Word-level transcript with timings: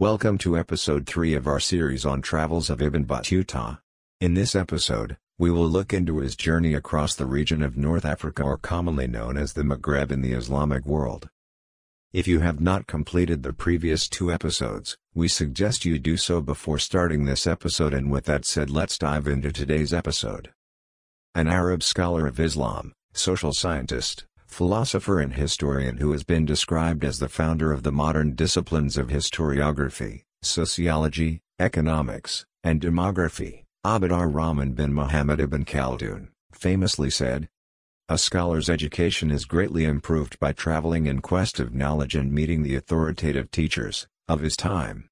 Welcome 0.00 0.38
to 0.38 0.56
episode 0.56 1.08
3 1.08 1.34
of 1.34 1.48
our 1.48 1.58
series 1.58 2.06
on 2.06 2.22
travels 2.22 2.70
of 2.70 2.80
Ibn 2.80 3.04
Battuta. 3.04 3.80
In 4.20 4.34
this 4.34 4.54
episode, 4.54 5.16
we 5.38 5.50
will 5.50 5.68
look 5.68 5.92
into 5.92 6.18
his 6.18 6.36
journey 6.36 6.72
across 6.72 7.16
the 7.16 7.26
region 7.26 7.64
of 7.64 7.76
North 7.76 8.04
Africa 8.04 8.44
or 8.44 8.58
commonly 8.58 9.08
known 9.08 9.36
as 9.36 9.54
the 9.54 9.64
Maghreb 9.64 10.12
in 10.12 10.22
the 10.22 10.34
Islamic 10.34 10.86
world. 10.86 11.28
If 12.12 12.28
you 12.28 12.38
have 12.38 12.60
not 12.60 12.86
completed 12.86 13.42
the 13.42 13.52
previous 13.52 14.08
two 14.08 14.30
episodes, 14.30 14.96
we 15.16 15.26
suggest 15.26 15.84
you 15.84 15.98
do 15.98 16.16
so 16.16 16.40
before 16.40 16.78
starting 16.78 17.24
this 17.24 17.44
episode 17.44 17.92
and 17.92 18.08
with 18.08 18.26
that 18.26 18.44
said 18.44 18.70
let's 18.70 18.98
dive 18.98 19.26
into 19.26 19.50
today's 19.50 19.92
episode. 19.92 20.52
An 21.34 21.48
Arab 21.48 21.82
scholar 21.82 22.28
of 22.28 22.38
Islam, 22.38 22.92
social 23.14 23.52
scientist, 23.52 24.27
philosopher 24.48 25.20
and 25.20 25.34
historian 25.34 25.98
who 25.98 26.10
has 26.10 26.24
been 26.24 26.44
described 26.44 27.04
as 27.04 27.18
the 27.18 27.28
founder 27.28 27.72
of 27.72 27.84
the 27.84 27.92
modern 27.92 28.34
disciplines 28.34 28.96
of 28.96 29.08
historiography, 29.08 30.22
sociology, 30.42 31.40
economics, 31.60 32.44
and 32.64 32.80
demography, 32.80 33.64
Abd 33.84 34.10
ar-Rahman 34.10 34.72
bin 34.72 34.92
Muhammad 34.92 35.38
ibn 35.38 35.64
Khaldun, 35.64 36.28
famously 36.52 37.10
said, 37.10 37.48
A 38.08 38.18
scholar's 38.18 38.68
education 38.68 39.30
is 39.30 39.44
greatly 39.44 39.84
improved 39.84 40.40
by 40.40 40.52
traveling 40.52 41.06
in 41.06 41.20
quest 41.20 41.60
of 41.60 41.74
knowledge 41.74 42.16
and 42.16 42.32
meeting 42.32 42.62
the 42.62 42.74
authoritative 42.74 43.50
teachers, 43.50 44.08
of 44.26 44.40
his 44.40 44.56
time. 44.56 45.08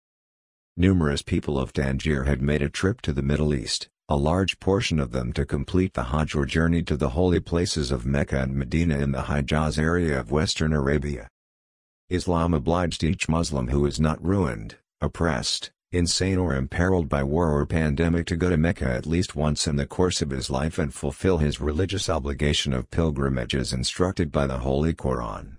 Numerous 0.76 1.22
people 1.22 1.58
of 1.58 1.72
Tangier 1.72 2.24
had 2.24 2.42
made 2.42 2.62
a 2.62 2.68
trip 2.68 3.00
to 3.02 3.12
the 3.12 3.22
Middle 3.22 3.54
East, 3.54 3.88
a 4.08 4.16
large 4.16 4.60
portion 4.60 5.00
of 5.00 5.10
them 5.10 5.32
to 5.32 5.44
complete 5.44 5.94
the 5.94 6.04
Hajj 6.04 6.36
or 6.36 6.46
journey 6.46 6.80
to 6.84 6.96
the 6.96 7.08
holy 7.08 7.40
places 7.40 7.90
of 7.90 8.06
Mecca 8.06 8.40
and 8.40 8.54
Medina 8.54 8.98
in 8.98 9.10
the 9.10 9.22
Hijaz 9.22 9.80
area 9.80 10.20
of 10.20 10.30
western 10.30 10.72
Arabia. 10.72 11.28
Islam 12.08 12.54
obliged 12.54 13.02
each 13.02 13.28
Muslim 13.28 13.66
who 13.66 13.84
is 13.84 13.98
not 13.98 14.24
ruined, 14.24 14.76
oppressed, 15.00 15.72
insane 15.90 16.38
or 16.38 16.54
imperiled 16.54 17.08
by 17.08 17.24
war 17.24 17.50
or 17.50 17.66
pandemic 17.66 18.26
to 18.26 18.36
go 18.36 18.48
to 18.48 18.56
Mecca 18.56 18.88
at 18.88 19.06
least 19.06 19.34
once 19.34 19.66
in 19.66 19.74
the 19.74 19.86
course 19.86 20.22
of 20.22 20.30
his 20.30 20.50
life 20.50 20.78
and 20.78 20.94
fulfill 20.94 21.38
his 21.38 21.60
religious 21.60 22.08
obligation 22.08 22.72
of 22.72 22.88
pilgrimage 22.92 23.56
as 23.56 23.72
instructed 23.72 24.30
by 24.30 24.46
the 24.46 24.58
Holy 24.58 24.94
Quran. 24.94 25.56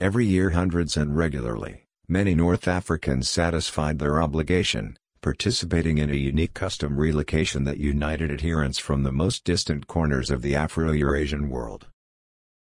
Every 0.00 0.26
year 0.26 0.50
hundreds 0.50 0.96
and 0.96 1.16
regularly, 1.16 1.86
many 2.06 2.36
North 2.36 2.68
Africans 2.68 3.28
satisfied 3.28 3.98
their 3.98 4.22
obligation, 4.22 4.96
participating 5.20 5.98
in 5.98 6.10
a 6.10 6.14
unique 6.14 6.54
custom 6.54 6.96
relocation 6.96 7.64
that 7.64 7.78
united 7.78 8.30
adherents 8.30 8.78
from 8.78 9.02
the 9.02 9.12
most 9.12 9.44
distant 9.44 9.86
corners 9.86 10.30
of 10.30 10.42
the 10.42 10.54
Afro-Eurasian 10.54 11.48
world. 11.48 11.86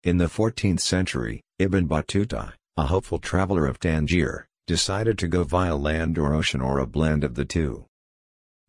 In 0.04 0.18
the 0.18 0.26
14th 0.26 0.80
century, 0.80 1.42
Ibn 1.60 1.88
Battuta, 1.88 2.54
a 2.78 2.84
hopeful 2.84 3.20
traveler 3.20 3.66
of 3.66 3.80
Tangier, 3.80 4.48
decided 4.66 5.18
to 5.18 5.28
go 5.28 5.44
via 5.44 5.76
land 5.76 6.18
or 6.18 6.34
ocean 6.34 6.62
or 6.62 6.80
a 6.80 6.88
blend 6.88 7.24
of 7.24 7.36
the 7.36 7.46
two. 7.46 7.86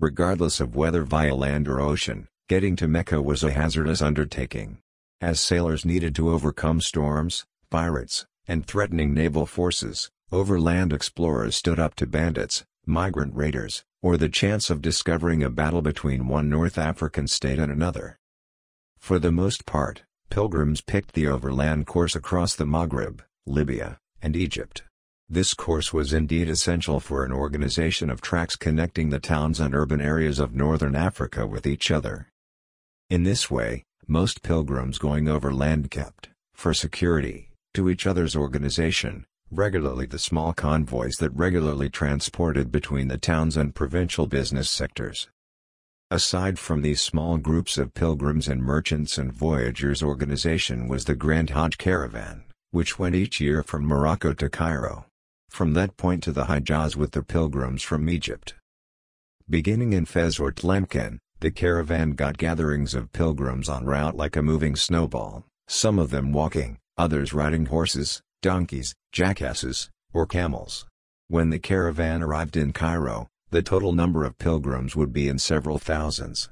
Regardless 0.01 0.61
of 0.61 0.75
whether 0.75 1.03
via 1.03 1.34
land 1.34 1.69
or 1.69 1.81
ocean, 1.81 2.27
getting 2.48 2.75
to 2.77 2.89
Mecca 2.89 3.23
was 3.23 3.45
a 3.45 3.53
hazardous 3.53 4.03
undertaking. 4.03 4.78
As 5.20 5.41
sailors 5.41 5.84
needed 5.84 6.14
to 6.17 6.31
overcome 6.31 6.81
storms, 6.81 7.45
pirates, 7.70 8.27
and 8.48 8.67
threatening 8.67 9.14
naval 9.14 9.47
forces, 9.47 10.11
overland 10.33 10.92
explorers 10.92 11.55
stood 11.55 11.78
up 11.78 11.95
to 11.97 12.06
bandits, 12.06 12.64
migrant 12.91 13.34
raiders, 13.34 13.84
or 14.02 14.16
the 14.16 14.28
chance 14.28 14.69
of 14.69 14.83
discovering 14.83 15.42
a 15.42 15.48
battle 15.48 15.80
between 15.80 16.28
one 16.28 16.50
North 16.50 16.77
African 16.77 17.27
state 17.27 17.58
and 17.58 17.72
another. 17.72 18.19
For 18.98 19.19
the 19.19 19.33
most 19.33 19.64
part, 19.64 20.02
pilgrims 20.28 20.80
picked 20.83 21.14
the 21.14 21.27
overland 21.27 21.86
course 21.86 22.14
across 22.14 22.55
the 22.55 22.66
Maghreb, 22.66 23.20
Libya, 23.46 23.98
and 24.20 24.36
Egypt. 24.36 24.83
This 25.28 25.55
course 25.55 25.92
was 25.92 26.12
indeed 26.12 26.48
essential 26.48 26.98
for 26.98 27.24
an 27.24 27.33
organization 27.33 28.11
of 28.11 28.20
tracks 28.20 28.56
connecting 28.56 29.11
the 29.11 29.20
towns 29.20 29.61
and 29.61 29.74
urban 29.74 30.00
areas 30.00 30.38
of 30.38 30.55
northern 30.55 30.96
Africa 30.96 31.46
with 31.46 31.66
each 31.66 31.91
other. 31.91 32.27
In 33.08 33.22
this 33.22 33.50
way, 33.50 33.84
most 34.08 34.42
pilgrims 34.42 34.98
going 34.98 35.28
overland 35.28 35.90
kept, 35.90 36.30
for 36.52 36.74
security, 36.74 37.51
to 37.74 37.89
each 37.89 38.07
other's 38.07 38.34
organization, 38.34 39.24
regularly 39.50 40.06
the 40.06 40.18
small 40.18 40.52
convoys 40.52 41.16
that 41.16 41.34
regularly 41.34 41.88
transported 41.88 42.70
between 42.70 43.08
the 43.08 43.18
towns 43.18 43.56
and 43.56 43.74
provincial 43.74 44.27
business 44.27 44.70
sectors. 44.70 45.28
Aside 46.11 46.58
from 46.58 46.83
these 46.83 47.00
small 47.00 47.36
groups 47.36 47.78
of 47.78 47.94
pilgrims 47.94 48.48
and 48.48 48.62
merchants 48.62 49.18
and 49.18 49.33
voyagers 49.33 50.02
organization 50.02 50.89
was 50.89 51.05
the 51.05 51.14
Grand 51.14 51.50
Hajj 51.50 51.78
Caravan, 51.78 52.44
which 52.70 52.98
went 52.98 53.14
each 53.14 53.40
year 53.40 53.62
from 53.62 53.86
Morocco 53.86 54.33
to 54.33 54.48
Cairo. 54.48 55.06
From 55.48 55.72
that 55.74 55.96
point 55.96 56.22
to 56.24 56.33
the 56.33 56.44
Hijaz 56.44 56.94
with 56.94 57.12
the 57.12 57.22
pilgrims 57.22 57.83
from 57.83 58.08
Egypt. 58.08 58.55
Beginning 59.48 59.92
in 59.92 60.05
Fez 60.05 60.39
or 60.39 60.52
Tlemcen, 60.52 61.18
the 61.40 61.50
caravan 61.50 62.12
got 62.12 62.39
gatherings 62.39 62.94
of 62.94 63.12
pilgrims 63.12 63.68
en 63.68 63.84
route 63.84 64.16
like 64.16 64.36
a 64.36 64.42
moving 64.42 64.77
snowball, 64.77 65.44
some 65.66 65.98
of 65.98 66.10
them 66.10 66.33
walking, 66.33 66.78
others 66.96 67.33
riding 67.33 67.66
horses, 67.66 68.22
donkeys, 68.40 68.95
jackasses, 69.12 69.90
or 70.12 70.27
camels. 70.27 70.86
When 71.28 71.51
the 71.51 71.58
caravan 71.58 72.23
arrived 72.23 72.56
in 72.56 72.73
Cairo, 72.73 73.28
the 73.51 73.62
total 73.62 73.92
number 73.92 74.24
of 74.24 74.39
pilgrims 74.39 74.96
would 74.96 75.12
be 75.12 75.28
in 75.28 75.39
several 75.39 75.78
thousands. 75.78 76.48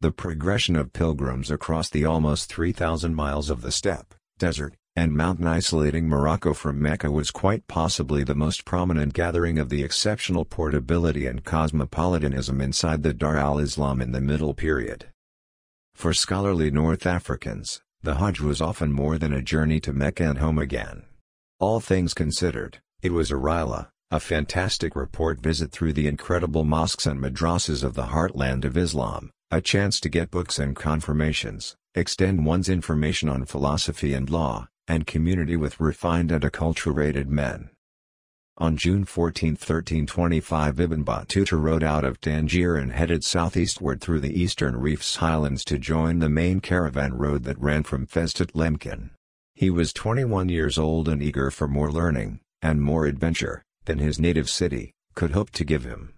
The 0.00 0.12
progression 0.12 0.76
of 0.76 0.92
pilgrims 0.92 1.50
across 1.50 1.90
the 1.90 2.04
almost 2.04 2.52
3,000 2.52 3.14
miles 3.14 3.50
of 3.50 3.62
the 3.62 3.70
steppe, 3.70 4.14
desert, 4.38 4.74
and 4.96 5.12
mountain 5.12 5.46
isolating 5.46 6.08
Morocco 6.08 6.52
from 6.52 6.80
Mecca 6.80 7.10
was 7.10 7.30
quite 7.30 7.66
possibly 7.68 8.24
the 8.24 8.34
most 8.34 8.64
prominent 8.64 9.14
gathering 9.14 9.58
of 9.58 9.68
the 9.68 9.82
exceptional 9.82 10.44
portability 10.44 11.26
and 11.26 11.44
cosmopolitanism 11.44 12.60
inside 12.60 13.02
the 13.02 13.14
Dar 13.14 13.36
al-Islam 13.36 14.00
in 14.00 14.12
the 14.12 14.20
Middle 14.20 14.54
Period. 14.54 15.06
For 15.94 16.12
scholarly 16.12 16.70
North 16.70 17.06
Africans, 17.06 17.82
the 18.02 18.16
Hajj 18.16 18.40
was 18.40 18.60
often 18.60 18.92
more 18.92 19.18
than 19.18 19.32
a 19.32 19.42
journey 19.42 19.80
to 19.80 19.92
Mecca 19.92 20.28
and 20.28 20.38
home 20.38 20.58
again. 20.58 21.04
All 21.60 21.78
things 21.78 22.14
considered, 22.14 22.78
it 23.02 23.12
was 23.12 23.30
a 23.30 23.34
Rihla, 23.34 23.88
a 24.10 24.18
fantastic 24.18 24.96
report 24.96 25.42
visit 25.42 25.70
through 25.70 25.92
the 25.92 26.06
incredible 26.06 26.64
mosques 26.64 27.04
and 27.04 27.20
madrasas 27.20 27.84
of 27.84 27.92
the 27.92 28.06
heartland 28.06 28.64
of 28.64 28.78
Islam, 28.78 29.30
a 29.50 29.60
chance 29.60 30.00
to 30.00 30.08
get 30.08 30.30
books 30.30 30.58
and 30.58 30.74
confirmations, 30.74 31.76
extend 31.94 32.46
one's 32.46 32.70
information 32.70 33.28
on 33.28 33.44
philosophy 33.44 34.14
and 34.14 34.30
law, 34.30 34.68
and 34.88 35.06
community 35.06 35.54
with 35.54 35.78
refined 35.78 36.32
and 36.32 36.44
acculturated 36.44 37.26
men. 37.26 37.68
On 38.56 38.78
June 38.78 39.04
14, 39.04 39.50
1325 39.50 40.80
Ibn 40.80 41.04
Battuta 41.04 41.62
rode 41.62 41.84
out 41.84 42.06
of 42.06 42.22
Tangier 42.22 42.76
and 42.76 42.92
headed 42.92 43.22
southeastward 43.22 44.00
through 44.00 44.20
the 44.20 44.40
eastern 44.40 44.78
reefs 44.78 45.16
highlands 45.16 45.62
to 45.66 45.76
join 45.76 46.20
the 46.20 46.30
main 46.30 46.60
caravan 46.60 47.12
road 47.12 47.44
that 47.44 47.60
ran 47.60 47.82
from 47.82 48.06
Fez 48.06 48.32
to 48.32 48.46
Tlemcen. 48.46 49.10
He 49.60 49.68
was 49.68 49.92
21 49.92 50.48
years 50.48 50.78
old 50.78 51.06
and 51.06 51.22
eager 51.22 51.50
for 51.50 51.68
more 51.68 51.92
learning, 51.92 52.40
and 52.62 52.80
more 52.80 53.04
adventure, 53.04 53.62
than 53.84 53.98
his 53.98 54.18
native 54.18 54.48
city, 54.48 54.94
could 55.14 55.32
hope 55.32 55.50
to 55.50 55.64
give 55.64 55.84
him. 55.84 56.14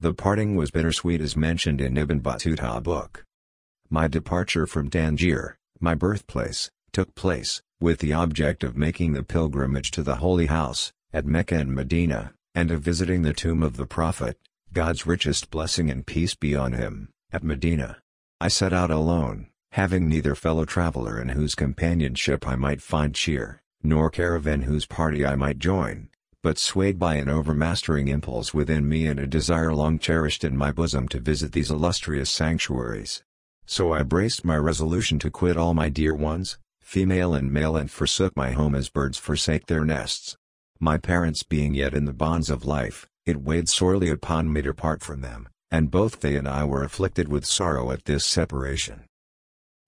The 0.00 0.14
parting 0.14 0.56
was 0.56 0.70
bittersweet 0.70 1.20
as 1.20 1.36
mentioned 1.36 1.82
in 1.82 1.98
Ibn 1.98 2.20
Battuta 2.20 2.82
book. 2.82 3.22
My 3.90 4.08
departure 4.08 4.66
from 4.66 4.88
Tangier, 4.88 5.58
my 5.78 5.94
birthplace, 5.94 6.70
took 6.90 7.14
place, 7.14 7.60
with 7.82 7.98
the 7.98 8.14
object 8.14 8.64
of 8.64 8.78
making 8.78 9.12
the 9.12 9.22
pilgrimage 9.22 9.90
to 9.90 10.02
the 10.02 10.16
Holy 10.16 10.46
House, 10.46 10.90
at 11.12 11.26
Mecca 11.26 11.56
and 11.56 11.74
Medina, 11.74 12.32
and 12.54 12.70
of 12.70 12.80
visiting 12.80 13.20
the 13.20 13.34
tomb 13.34 13.62
of 13.62 13.76
the 13.76 13.84
Prophet, 13.84 14.38
God's 14.72 15.06
richest 15.06 15.50
blessing 15.50 15.90
and 15.90 16.06
peace 16.06 16.34
be 16.34 16.56
on 16.56 16.72
him, 16.72 17.10
at 17.30 17.44
Medina. 17.44 17.98
I 18.40 18.48
set 18.48 18.72
out 18.72 18.90
alone, 18.90 19.48
having 19.76 20.08
neither 20.08 20.34
fellow 20.34 20.64
traveler 20.64 21.20
in 21.20 21.28
whose 21.28 21.54
companionship 21.54 22.48
I 22.48 22.56
might 22.56 22.80
find 22.80 23.14
cheer, 23.14 23.60
nor 23.82 24.08
caravan 24.08 24.62
whose 24.62 24.86
party 24.86 25.26
I 25.26 25.36
might 25.36 25.58
join, 25.58 26.08
but 26.42 26.56
swayed 26.56 26.98
by 26.98 27.16
an 27.16 27.28
overmastering 27.28 28.08
impulse 28.08 28.54
within 28.54 28.88
me 28.88 29.06
and 29.06 29.20
a 29.20 29.26
desire 29.26 29.74
long 29.74 29.98
cherished 29.98 30.44
in 30.44 30.56
my 30.56 30.72
bosom 30.72 31.08
to 31.08 31.20
visit 31.20 31.52
these 31.52 31.70
illustrious 31.70 32.30
sanctuaries. 32.30 33.22
So 33.66 33.92
I 33.92 34.02
braced 34.02 34.46
my 34.46 34.56
resolution 34.56 35.18
to 35.18 35.30
quit 35.30 35.58
all 35.58 35.74
my 35.74 35.90
dear 35.90 36.14
ones, 36.14 36.56
female 36.80 37.34
and 37.34 37.52
male 37.52 37.76
and 37.76 37.90
forsook 37.90 38.34
my 38.34 38.52
home 38.52 38.74
as 38.74 38.88
birds 38.88 39.18
forsake 39.18 39.66
their 39.66 39.84
nests. 39.84 40.38
My 40.80 40.96
parents 40.96 41.42
being 41.42 41.74
yet 41.74 41.92
in 41.92 42.06
the 42.06 42.14
bonds 42.14 42.48
of 42.48 42.64
life, 42.64 43.06
it 43.26 43.42
weighed 43.42 43.68
sorely 43.68 44.08
upon 44.08 44.50
me 44.50 44.62
to 44.62 44.72
part 44.72 45.02
from 45.02 45.20
them, 45.20 45.50
and 45.70 45.90
both 45.90 46.20
they 46.20 46.36
and 46.36 46.48
I 46.48 46.64
were 46.64 46.82
afflicted 46.82 47.28
with 47.28 47.44
sorrow 47.44 47.90
at 47.90 48.06
this 48.06 48.24
separation. 48.24 49.04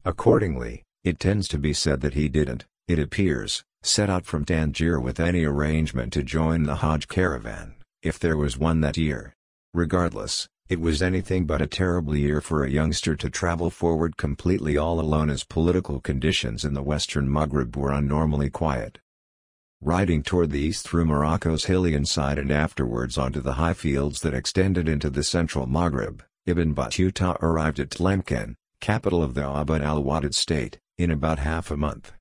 Accordingly, 0.04 0.84
it 1.04 1.18
tends 1.18 1.48
to 1.48 1.58
be 1.58 1.72
said 1.72 2.00
that 2.00 2.14
he 2.14 2.28
didn't, 2.28 2.64
it 2.86 2.98
appears, 2.98 3.62
set 3.82 4.08
out 4.08 4.24
from 4.24 4.44
Tangier 4.44 4.98
with 4.98 5.20
any 5.20 5.44
arrangement 5.44 6.12
to 6.14 6.22
join 6.22 6.62
the 6.62 6.76
Hajj 6.76 7.08
caravan, 7.08 7.74
if 8.02 8.18
there 8.18 8.36
was 8.36 8.56
one 8.56 8.80
that 8.80 8.96
year. 8.96 9.34
Regardless, 9.74 10.48
it 10.68 10.80
was 10.80 11.02
anything 11.02 11.46
but 11.46 11.62
a 11.62 11.66
terrible 11.66 12.16
year 12.16 12.40
for 12.40 12.62
a 12.62 12.70
youngster 12.70 13.16
to 13.16 13.30
travel 13.30 13.70
forward 13.70 14.16
completely 14.16 14.76
all 14.76 15.00
alone 15.00 15.30
as 15.30 15.44
political 15.44 16.00
conditions 16.00 16.64
in 16.64 16.74
the 16.74 16.82
western 16.82 17.28
Maghreb 17.28 17.74
were 17.76 17.90
unnormally 17.90 18.52
quiet. 18.52 18.98
riding 19.80 20.22
toward 20.22 20.50
the 20.50 20.58
east 20.58 20.86
through 20.88 21.04
Morocco's 21.04 21.66
hilly 21.66 21.94
inside 21.94 22.38
and 22.38 22.50
afterwards 22.50 23.16
onto 23.16 23.40
the 23.40 23.54
high 23.54 23.74
fields 23.74 24.20
that 24.22 24.34
extended 24.34 24.88
into 24.88 25.08
the 25.08 25.22
central 25.22 25.66
Maghreb, 25.66 26.20
Ibn 26.46 26.74
Battuta 26.74 27.36
arrived 27.40 27.78
at 27.78 27.90
Tlemcen, 27.90 28.54
capital 28.80 29.22
of 29.22 29.34
the 29.34 29.44
Abd 29.44 29.82
al-Wadid 29.82 30.34
state, 30.34 30.78
in 30.96 31.10
about 31.10 31.38
half 31.38 31.70
a 31.70 31.76
month. 31.76 32.12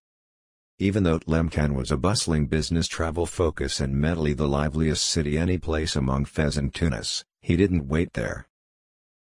Even 0.79 1.03
though 1.03 1.19
Tlemcen 1.19 1.73
was 1.73 1.91
a 1.91 1.97
bustling 1.97 2.45
business 2.45 2.87
travel 2.87 3.25
focus 3.25 3.79
and 3.79 3.95
mentally 3.95 4.33
the 4.33 4.47
liveliest 4.47 5.03
city 5.03 5.37
any 5.37 5.57
place 5.57 5.95
among 5.95 6.25
Fez 6.25 6.55
and 6.55 6.73
Tunis, 6.73 7.25
he 7.41 7.55
didn't 7.55 7.87
wait 7.87 8.13
there. 8.13 8.47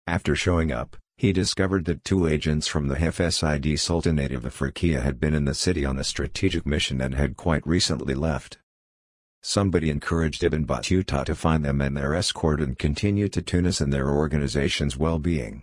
After 0.05 0.35
showing 0.35 0.71
up, 0.71 0.97
he 1.17 1.31
discovered 1.31 1.85
that 1.85 2.03
two 2.03 2.27
agents 2.27 2.67
from 2.67 2.89
the 2.89 2.95
Hafsid 2.95 3.79
Sultanate 3.79 4.33
of 4.33 4.43
Afriqiya 4.43 5.01
had 5.01 5.17
been 5.17 5.33
in 5.33 5.45
the 5.45 5.53
city 5.53 5.85
on 5.85 5.97
a 5.97 6.03
strategic 6.03 6.65
mission 6.65 6.99
and 6.99 7.15
had 7.15 7.37
quite 7.37 7.65
recently 7.65 8.13
left. 8.13 8.57
Somebody 9.41 9.89
encouraged 9.89 10.43
Ibn 10.43 10.65
Battuta 10.65 11.23
to 11.23 11.35
find 11.35 11.63
them 11.63 11.79
and 11.79 11.95
their 11.95 12.13
escort 12.13 12.59
and 12.59 12.77
continue 12.77 13.29
to 13.29 13.41
Tunis 13.41 13.79
and 13.79 13.93
their 13.93 14.09
organization's 14.09 14.97
well-being. 14.97 15.61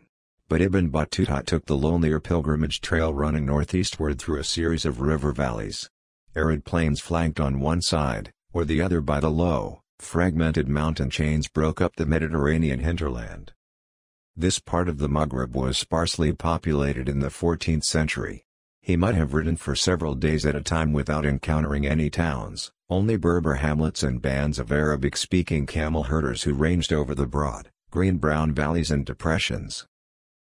But 0.52 0.60
Ibn 0.60 0.90
Battuta 0.90 1.42
took 1.46 1.64
the 1.64 1.78
lonelier 1.78 2.20
pilgrimage 2.20 2.82
trail 2.82 3.14
running 3.14 3.46
northeastward 3.46 4.18
through 4.18 4.38
a 4.38 4.44
series 4.44 4.84
of 4.84 5.00
river 5.00 5.32
valleys. 5.32 5.88
Arid 6.36 6.66
plains 6.66 7.00
flanked 7.00 7.40
on 7.40 7.58
one 7.58 7.80
side, 7.80 8.34
or 8.52 8.66
the 8.66 8.82
other 8.82 9.00
by 9.00 9.18
the 9.18 9.30
low, 9.30 9.80
fragmented 9.98 10.68
mountain 10.68 11.08
chains 11.08 11.48
broke 11.48 11.80
up 11.80 11.96
the 11.96 12.04
Mediterranean 12.04 12.80
hinterland. 12.80 13.52
This 14.36 14.58
part 14.58 14.90
of 14.90 14.98
the 14.98 15.08
Maghreb 15.08 15.54
was 15.54 15.78
sparsely 15.78 16.34
populated 16.34 17.08
in 17.08 17.20
the 17.20 17.30
14th 17.30 17.84
century. 17.84 18.44
He 18.82 18.94
might 18.94 19.14
have 19.14 19.32
ridden 19.32 19.56
for 19.56 19.74
several 19.74 20.14
days 20.14 20.44
at 20.44 20.54
a 20.54 20.60
time 20.60 20.92
without 20.92 21.24
encountering 21.24 21.86
any 21.86 22.10
towns, 22.10 22.70
only 22.90 23.16
Berber 23.16 23.54
hamlets 23.54 24.02
and 24.02 24.20
bands 24.20 24.58
of 24.58 24.70
Arabic-speaking 24.70 25.64
camel 25.64 26.02
herders 26.02 26.42
who 26.42 26.52
ranged 26.52 26.92
over 26.92 27.14
the 27.14 27.26
broad, 27.26 27.70
green-brown 27.90 28.52
valleys 28.52 28.90
and 28.90 29.06
depressions. 29.06 29.86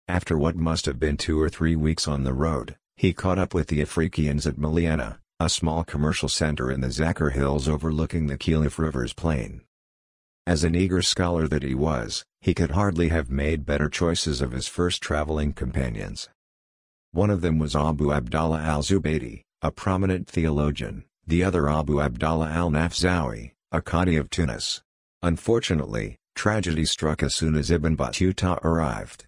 After 0.07 0.37
what 0.37 0.57
must 0.57 0.85
have 0.85 0.99
been 0.99 1.15
two 1.15 1.41
or 1.41 1.47
three 1.47 1.77
weeks 1.77 2.09
on 2.09 2.23
the 2.23 2.33
road, 2.33 2.75
he 2.97 3.13
caught 3.13 3.39
up 3.39 3.53
with 3.53 3.67
the 3.67 3.79
Afrikians 3.79 4.45
at 4.45 4.57
Miliana, 4.57 5.19
a 5.39 5.47
small 5.47 5.85
commercial 5.85 6.27
center 6.27 6.69
in 6.69 6.81
the 6.81 6.87
Zakar 6.89 7.31
Hills 7.31 7.69
overlooking 7.69 8.27
the 8.27 8.37
Khelif 8.37 8.77
River's 8.77 9.13
plain. 9.13 9.61
As 10.45 10.65
an 10.65 10.75
eager 10.75 11.01
scholar 11.01 11.47
that 11.47 11.63
he 11.63 11.73
was, 11.73 12.25
he 12.41 12.53
could 12.53 12.71
hardly 12.71 13.09
have 13.09 13.31
made 13.31 13.65
better 13.65 13.87
choices 13.87 14.41
of 14.41 14.51
his 14.51 14.67
first 14.67 15.01
traveling 15.01 15.53
companions. 15.53 16.27
One 17.11 17.29
of 17.29 17.39
them 17.39 17.57
was 17.57 17.73
Abu 17.73 18.11
Abdallah 18.11 18.59
al-Zubaydi, 18.59 19.43
a 19.61 19.71
prominent 19.71 20.27
theologian, 20.27 21.05
the 21.25 21.45
other 21.45 21.69
Abu 21.69 22.01
Abdallah 22.01 22.49
al-Nafzawi, 22.49 23.51
a 23.71 23.81
Qadi 23.81 24.19
of 24.19 24.29
Tunis. 24.29 24.81
Unfortunately, 25.21 26.17
tragedy 26.35 26.83
struck 26.83 27.23
as 27.23 27.33
soon 27.33 27.55
as 27.55 27.71
Ibn 27.71 27.95
Battuta 27.95 28.61
arrived. 28.65 29.25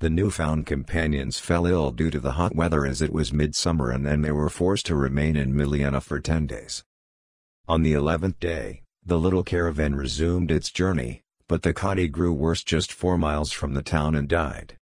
The 0.00 0.10
newfound 0.10 0.64
companions 0.64 1.40
fell 1.40 1.66
ill 1.66 1.90
due 1.90 2.10
to 2.10 2.20
the 2.20 2.32
hot 2.32 2.54
weather 2.54 2.86
as 2.86 3.02
it 3.02 3.12
was 3.12 3.32
midsummer 3.32 3.90
and 3.90 4.06
then 4.06 4.22
they 4.22 4.30
were 4.30 4.48
forced 4.48 4.86
to 4.86 4.94
remain 4.94 5.34
in 5.34 5.54
Miliana 5.54 6.00
for 6.00 6.20
ten 6.20 6.46
days. 6.46 6.84
On 7.66 7.82
the 7.82 7.94
eleventh 7.94 8.38
day, 8.38 8.82
the 9.04 9.18
little 9.18 9.42
caravan 9.42 9.96
resumed 9.96 10.52
its 10.52 10.70
journey, 10.70 11.22
but 11.48 11.62
the 11.62 11.74
Qadi 11.74 12.12
grew 12.12 12.32
worse 12.32 12.62
just 12.62 12.92
four 12.92 13.18
miles 13.18 13.50
from 13.50 13.74
the 13.74 13.82
town 13.82 14.14
and 14.14 14.28
died. 14.28 14.76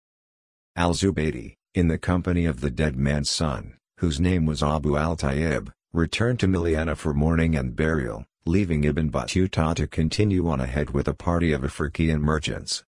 Al-Zubaydi, 0.76 1.54
in 1.74 1.88
the 1.88 1.96
company 1.96 2.44
of 2.44 2.60
the 2.60 2.70
dead 2.70 2.96
man's 2.96 3.30
son, 3.30 3.78
whose 3.98 4.20
name 4.20 4.44
was 4.44 4.62
Abu 4.62 4.98
al-Tayyib, 4.98 5.72
returned 5.94 6.40
to 6.40 6.46
Miliana 6.46 6.94
for 6.94 7.14
mourning 7.14 7.56
and 7.56 7.74
burial, 7.74 8.26
leaving 8.44 8.84
Ibn 8.84 9.10
Battuta 9.10 9.74
to 9.76 9.86
continue 9.86 10.46
on 10.48 10.60
ahead 10.60 10.90
with 10.90 11.08
a 11.08 11.14
party 11.14 11.52
of 11.52 11.64
African 11.64 12.20
merchants. 12.20 12.84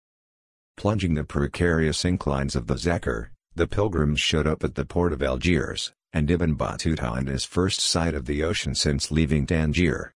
Plunging 0.78 1.16
the 1.16 1.24
precarious 1.24 2.06
inclines 2.06 2.56
of 2.56 2.68
the 2.68 2.76
Zakar, 2.76 3.32
the 3.56 3.66
pilgrims 3.66 4.20
showed 4.20 4.46
up 4.46 4.64
at 4.64 4.76
the 4.76 4.86
port 4.86 5.12
of 5.12 5.24
Algiers, 5.24 5.92
and 6.14 6.30
Ibn 6.30 6.56
Battuta 6.56 7.18
and 7.18 7.28
his 7.28 7.46
first 7.46 7.80
sight 7.80 8.14
of 8.14 8.26
the 8.26 8.44
ocean 8.44 8.76
since 8.76 9.10
leaving 9.10 9.48
Tangier. 9.48 10.14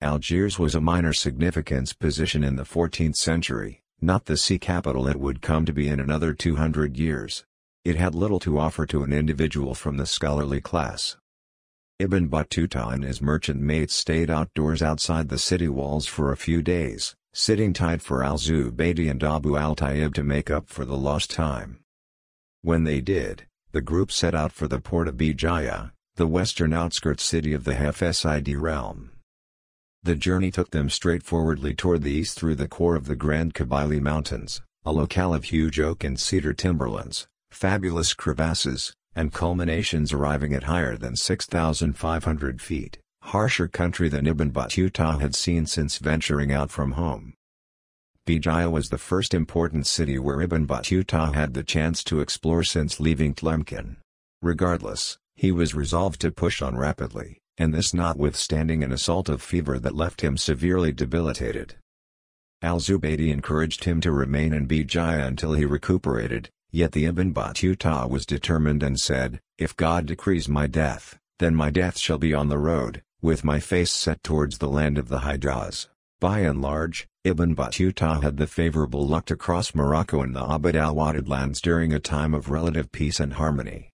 Algiers 0.00 0.58
was 0.58 0.74
a 0.74 0.80
minor 0.80 1.12
significance 1.12 1.92
position 1.92 2.42
in 2.42 2.56
the 2.56 2.64
14th 2.64 3.14
century, 3.14 3.80
not 4.00 4.24
the 4.24 4.36
sea 4.36 4.58
capital 4.58 5.06
it 5.06 5.20
would 5.20 5.40
come 5.40 5.64
to 5.64 5.72
be 5.72 5.86
in 5.86 6.00
another 6.00 6.32
200 6.32 6.96
years. 6.96 7.44
It 7.84 7.94
had 7.94 8.12
little 8.12 8.40
to 8.40 8.58
offer 8.58 8.86
to 8.86 9.04
an 9.04 9.12
individual 9.12 9.76
from 9.76 9.98
the 9.98 10.06
scholarly 10.06 10.60
class. 10.60 11.16
Ibn 12.00 12.28
Battuta 12.28 12.92
and 12.92 13.04
his 13.04 13.22
merchant 13.22 13.60
mates 13.60 13.94
stayed 13.94 14.30
outdoors 14.30 14.82
outside 14.82 15.28
the 15.28 15.38
city 15.38 15.68
walls 15.68 16.06
for 16.06 16.32
a 16.32 16.36
few 16.36 16.60
days, 16.60 17.14
sitting 17.38 17.74
tight 17.74 18.00
for 18.00 18.24
al-Zubaydi 18.24 19.10
and 19.10 19.22
Abu 19.22 19.58
al-Tayyib 19.58 20.14
to 20.14 20.24
make 20.24 20.50
up 20.50 20.70
for 20.70 20.86
the 20.86 20.96
lost 20.96 21.30
time. 21.30 21.78
When 22.62 22.84
they 22.84 23.02
did, 23.02 23.44
the 23.72 23.82
group 23.82 24.10
set 24.10 24.34
out 24.34 24.52
for 24.52 24.66
the 24.66 24.80
port 24.80 25.06
of 25.06 25.18
Bijaya, 25.18 25.92
the 26.14 26.26
western 26.26 26.72
outskirts 26.72 27.22
city 27.22 27.52
of 27.52 27.64
the 27.64 27.74
Hafsid 27.74 28.58
realm. 28.58 29.10
The 30.02 30.14
journey 30.14 30.50
took 30.50 30.70
them 30.70 30.88
straightforwardly 30.88 31.74
toward 31.74 32.04
the 32.04 32.12
east 32.12 32.38
through 32.38 32.54
the 32.54 32.68
core 32.68 32.96
of 32.96 33.04
the 33.04 33.16
Grand 33.16 33.52
Kabyle 33.52 34.00
Mountains, 34.00 34.62
a 34.86 34.92
locale 34.92 35.34
of 35.34 35.44
huge 35.44 35.78
oak 35.78 36.04
and 36.04 36.18
cedar 36.18 36.54
timberlands, 36.54 37.26
fabulous 37.50 38.14
crevasses, 38.14 38.94
and 39.14 39.34
culminations 39.34 40.10
arriving 40.10 40.54
at 40.54 40.62
higher 40.62 40.96
than 40.96 41.16
6,500 41.16 42.62
feet 42.62 42.98
harsher 43.26 43.66
country 43.66 44.08
than 44.08 44.26
Ibn 44.26 44.52
Battuta 44.52 45.20
had 45.20 45.34
seen 45.34 45.66
since 45.66 45.98
venturing 45.98 46.52
out 46.52 46.70
from 46.70 46.92
home. 46.92 47.34
Bijaya 48.24 48.70
was 48.70 48.88
the 48.88 48.98
first 48.98 49.34
important 49.34 49.86
city 49.86 50.18
where 50.18 50.40
Ibn 50.40 50.66
Battuta 50.66 51.34
had 51.34 51.52
the 51.52 51.64
chance 51.64 52.04
to 52.04 52.20
explore 52.20 52.62
since 52.62 53.00
leaving 53.00 53.34
Tlemcen. 53.34 53.96
Regardless, 54.42 55.18
he 55.34 55.50
was 55.50 55.74
resolved 55.74 56.20
to 56.20 56.30
push 56.30 56.62
on 56.62 56.76
rapidly, 56.76 57.38
and 57.58 57.74
this 57.74 57.92
notwithstanding 57.92 58.84
an 58.84 58.92
assault 58.92 59.28
of 59.28 59.42
fever 59.42 59.78
that 59.80 59.94
left 59.94 60.20
him 60.20 60.36
severely 60.36 60.92
debilitated. 60.92 61.74
Al-Zubaydi 62.62 63.30
encouraged 63.30 63.84
him 63.84 64.00
to 64.00 64.12
remain 64.12 64.52
in 64.52 64.66
Bijaya 64.66 65.26
until 65.26 65.54
he 65.54 65.64
recuperated, 65.64 66.48
yet 66.70 66.92
the 66.92 67.06
Ibn 67.06 67.32
Battuta 67.32 68.08
was 68.08 68.24
determined 68.24 68.82
and 68.82 68.98
said, 68.98 69.40
If 69.58 69.76
God 69.76 70.06
decrees 70.06 70.48
my 70.48 70.66
death, 70.66 71.18
then 71.38 71.54
my 71.54 71.70
death 71.70 71.98
shall 71.98 72.18
be 72.18 72.32
on 72.32 72.48
the 72.48 72.58
road, 72.58 73.02
with 73.22 73.44
my 73.44 73.60
face 73.60 73.90
set 73.90 74.22
towards 74.22 74.58
the 74.58 74.68
land 74.68 74.98
of 74.98 75.08
the 75.08 75.20
Hijaz. 75.20 75.88
By 76.20 76.40
and 76.40 76.62
large, 76.62 77.06
Ibn 77.24 77.54
Battuta 77.54 78.22
had 78.22 78.36
the 78.36 78.46
favorable 78.46 79.06
luck 79.06 79.26
to 79.26 79.36
cross 79.36 79.74
Morocco 79.74 80.22
and 80.22 80.34
the 80.34 80.44
Abd 80.44 80.76
al-Wadid 80.76 81.28
lands 81.28 81.60
during 81.60 81.92
a 81.92 81.98
time 81.98 82.34
of 82.34 82.50
relative 82.50 82.90
peace 82.92 83.20
and 83.20 83.34
harmony. 83.34 83.90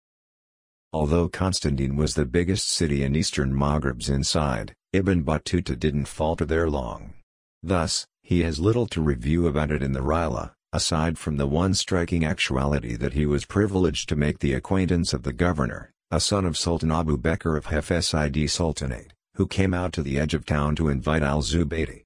Although 0.94 1.30
Constantine 1.30 1.96
was 1.96 2.16
the 2.16 2.26
biggest 2.26 2.70
city 2.70 3.04
in 3.04 3.16
eastern 3.16 3.54
Maghreb's 3.54 4.10
inside, 4.10 4.74
Ibn 4.94 5.24
Battuta 5.24 5.78
didn't 5.78 6.08
falter 6.08 6.46
there 6.46 6.70
long. 6.70 7.14
Thus, 7.62 8.08
he 8.24 8.42
has 8.44 8.60
little 8.60 8.88
to 8.88 9.02
review 9.02 9.48
about 9.48 9.72
it 9.72 9.84
in 9.84 9.92
the 9.92 10.00
Rihla, 10.00 10.54
aside 10.74 11.18
from 11.18 11.38
the 11.38 11.48
one 11.48 11.74
striking 11.74 12.26
actuality 12.26 12.96
that 12.96 13.14
he 13.14 13.26
was 13.26 13.46
privileged 13.46 14.10
to 14.10 14.16
make 14.16 14.40
the 14.40 14.54
acquaintance 14.54 15.14
of 15.14 15.24
the 15.24 15.34
governor, 15.34 15.92
a 16.10 16.22
son 16.22 16.46
of 16.46 16.58
Sultan 16.58 16.90
Abu 16.90 17.18
Bakr 17.18 17.58
of 17.58 17.66
Hafsid 17.66 18.50
Sultanate, 18.50 19.12
who 19.36 19.46
came 19.46 19.74
out 19.74 19.92
to 19.92 20.02
the 20.02 20.18
edge 20.18 20.34
of 20.34 20.46
town 20.46 20.74
to 20.78 20.88
invite 20.88 21.22
al-Zubaydi. 21.22 22.04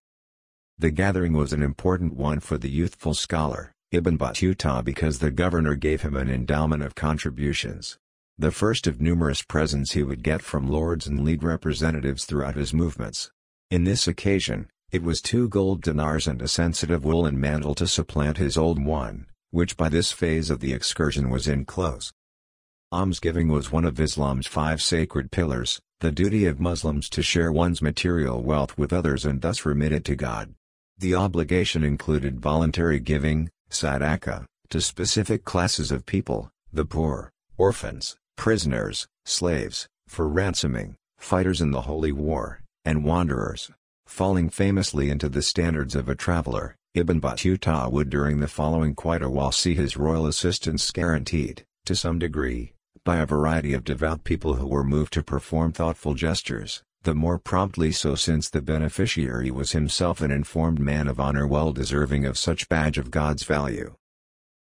The 0.79 0.89
gathering 0.89 1.34
was 1.34 1.53
an 1.53 1.62
important 1.62 2.15
one 2.15 2.39
for 2.39 2.58
the 2.58 2.70
youthful 2.72 3.13
scholar, 3.13 3.74
Ibn 3.91 4.17
Battuta 4.17 4.84
because 4.84 5.20
the 5.20 5.29
governor 5.29 5.75
gave 5.75 6.01
him 6.01 6.15
an 6.15 6.31
endowment 6.31 6.81
of 6.81 6.96
contributions. 6.96 8.00
The 8.39 8.50
first 8.50 8.88
of 8.88 9.00
numerous 9.00 9.43
presents 9.43 9.91
he 9.91 10.01
would 10.01 10.24
get 10.24 10.41
from 10.41 10.67
lords 10.67 11.05
and 11.05 11.24
league 11.24 11.43
representatives 11.43 12.25
throughout 12.25 12.55
his 12.55 12.74
movements. 12.74 13.29
In 13.70 13.84
this 13.84 14.08
occasion, 14.08 14.67
it 14.91 15.03
was 15.03 15.22
two 15.22 15.48
gold 15.48 15.84
dinars 15.84 16.25
and 16.25 16.41
a 16.41 16.48
sensitive 16.48 17.05
woolen 17.05 17.39
mantle 17.39 17.75
to 17.75 17.86
supplant 17.86 18.38
his 18.38 18.58
old 18.58 18.84
one, 18.84 19.27
which 19.51 19.77
by 19.77 19.89
this 19.89 20.12
phase 20.12 20.50
of 20.50 20.60
the 20.60 20.74
excursion 20.74 21.29
was 21.29 21.48
in 21.48 21.65
close. 21.65 22.12
Almsgiving 22.93 23.48
was 23.48 23.71
one 23.71 23.86
of 23.86 24.01
Islam's 24.01 24.48
five 24.48 24.81
sacred 24.81 25.31
pillars, 25.31 25.79
the 26.01 26.12
duty 26.12 26.45
of 26.45 26.60
Muslims 26.60 27.07
to 27.12 27.24
share 27.24 27.50
one's 27.50 27.81
material 27.81 28.43
wealth 28.43 28.77
with 28.77 28.91
others 28.91 29.24
and 29.24 29.41
thus 29.41 29.65
remit 29.65 29.93
it 29.93 30.03
to 30.03 30.15
God. 30.17 30.53
The 30.98 31.15
obligation 31.15 31.86
included 31.86 32.41
voluntary 32.41 33.00
giving, 33.00 33.50
sadaqah, 33.69 34.43
to 34.71 34.81
specific 34.81 35.45
classes 35.45 35.89
of 35.89 36.05
people, 36.05 36.51
the 36.74 36.83
poor, 36.83 37.31
orphans, 37.57 38.17
prisoners, 38.36 39.07
slaves, 39.24 39.88
for 40.10 40.27
ransoming, 40.27 40.95
fighters 41.17 41.62
in 41.62 41.71
the 41.71 41.83
Holy 41.83 42.12
War, 42.12 42.60
and 42.83 43.05
wanderers. 43.05 43.71
Falling 44.05 44.50
famously 44.50 45.10
into 45.10 45.29
the 45.29 45.41
standards 45.41 45.95
of 45.95 46.10
a 46.10 46.15
traveler, 46.15 46.75
Ibn 46.93 47.21
Battuta 47.21 47.89
would 47.89 48.10
during 48.10 48.41
the 48.41 48.50
following 48.50 48.95
quite 48.95 49.21
a 49.21 49.29
while 49.29 49.53
see 49.53 49.75
his 49.75 49.95
royal 49.95 50.27
assistance 50.27 50.91
guaranteed, 50.91 51.63
to 51.86 51.95
some 51.95 52.19
degree, 52.19 52.74
by 53.03 53.17
a 53.17 53.25
variety 53.25 53.74
of 53.74 53.84
devout 53.84 54.24
people 54.24 54.55
who 54.55 54.67
were 54.67 54.84
moved 54.84 55.12
to 55.13 55.24
perform 55.24 55.72
thoughtful 55.72 56.13
gestures, 56.13 56.84
the 57.01 57.15
more 57.15 57.39
promptly 57.39 57.91
so 57.91 58.13
since 58.13 58.48
the 58.48 58.62
beneficiary 58.62 59.50
was 59.50 59.72
himself 59.72 60.22
an 60.22 60.29
informed 60.29 60.79
man 60.79 61.08
of 61.08 61.20
honor 61.20 61.48
well 61.48 61.74
deserving 61.74 62.25
of 62.25 62.38
such 62.38 62.70
badge 62.70 63.00
of 63.00 63.10
God's 63.10 63.43
value. 63.43 63.96